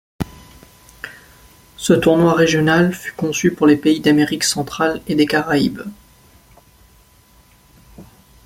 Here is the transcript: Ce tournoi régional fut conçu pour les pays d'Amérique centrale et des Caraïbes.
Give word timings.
Ce 1.77 1.93
tournoi 1.93 2.33
régional 2.33 2.91
fut 2.91 3.11
conçu 3.13 3.51
pour 3.53 3.67
les 3.67 3.77
pays 3.77 3.99
d'Amérique 3.99 4.43
centrale 4.43 4.99
et 5.07 5.13
des 5.13 5.27
Caraïbes. 5.27 5.83